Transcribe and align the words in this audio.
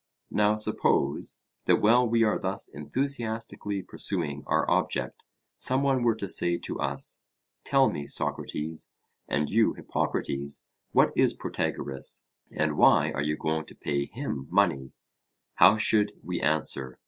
Now 0.31 0.55
suppose, 0.55 1.39
that 1.67 1.75
while 1.79 2.07
we 2.09 2.23
are 2.23 2.39
thus 2.39 2.67
enthusiastically 2.67 3.83
pursuing 3.83 4.41
our 4.47 4.67
object 4.67 5.21
some 5.57 5.83
one 5.83 6.01
were 6.01 6.15
to 6.15 6.27
say 6.27 6.57
to 6.57 6.79
us: 6.79 7.21
Tell 7.63 7.87
me, 7.87 8.07
Socrates, 8.07 8.89
and 9.27 9.47
you 9.47 9.73
Hippocrates, 9.75 10.63
what 10.91 11.11
is 11.15 11.35
Protagoras, 11.35 12.23
and 12.49 12.79
why 12.79 13.11
are 13.11 13.21
you 13.21 13.37
going 13.37 13.67
to 13.67 13.75
pay 13.75 14.05
him 14.07 14.47
money, 14.49 14.91
how 15.57 15.77
should 15.77 16.13
we 16.23 16.41
answer? 16.41 16.97